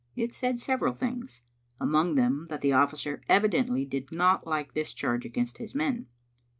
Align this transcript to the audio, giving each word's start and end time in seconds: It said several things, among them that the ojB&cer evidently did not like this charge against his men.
It 0.15 0.33
said 0.33 0.59
several 0.59 0.95
things, 0.95 1.43
among 1.79 2.15
them 2.15 2.47
that 2.49 2.61
the 2.61 2.71
ojB&cer 2.71 3.21
evidently 3.29 3.85
did 3.85 4.11
not 4.11 4.47
like 4.47 4.73
this 4.73 4.95
charge 4.95 5.27
against 5.27 5.59
his 5.59 5.75
men. 5.75 6.07